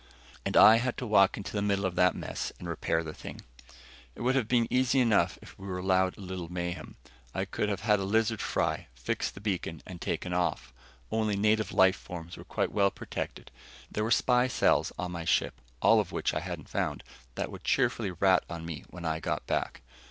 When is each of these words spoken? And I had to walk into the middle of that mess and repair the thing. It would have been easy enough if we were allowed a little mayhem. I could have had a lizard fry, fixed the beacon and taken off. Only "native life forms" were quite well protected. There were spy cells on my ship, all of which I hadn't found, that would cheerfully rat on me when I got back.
And 0.47 0.57
I 0.57 0.77
had 0.77 0.97
to 0.97 1.05
walk 1.05 1.37
into 1.37 1.51
the 1.51 1.61
middle 1.61 1.85
of 1.85 1.93
that 1.93 2.15
mess 2.15 2.51
and 2.57 2.67
repair 2.67 3.03
the 3.03 3.13
thing. 3.13 3.41
It 4.15 4.21
would 4.21 4.33
have 4.33 4.47
been 4.47 4.65
easy 4.73 4.99
enough 4.99 5.37
if 5.43 5.55
we 5.59 5.67
were 5.67 5.77
allowed 5.77 6.17
a 6.17 6.21
little 6.21 6.49
mayhem. 6.51 6.95
I 7.35 7.45
could 7.45 7.69
have 7.69 7.81
had 7.81 7.99
a 7.99 8.03
lizard 8.03 8.41
fry, 8.41 8.87
fixed 8.95 9.35
the 9.35 9.41
beacon 9.41 9.83
and 9.85 10.01
taken 10.01 10.33
off. 10.33 10.73
Only 11.11 11.37
"native 11.37 11.71
life 11.71 11.97
forms" 11.97 12.35
were 12.35 12.43
quite 12.43 12.71
well 12.71 12.89
protected. 12.89 13.51
There 13.91 14.03
were 14.03 14.09
spy 14.09 14.47
cells 14.47 14.91
on 14.97 15.11
my 15.11 15.23
ship, 15.23 15.61
all 15.83 15.99
of 15.99 16.11
which 16.11 16.33
I 16.33 16.39
hadn't 16.39 16.69
found, 16.69 17.03
that 17.35 17.51
would 17.51 17.63
cheerfully 17.63 18.09
rat 18.09 18.43
on 18.49 18.65
me 18.65 18.85
when 18.89 19.05
I 19.05 19.19
got 19.19 19.45
back. 19.45 19.83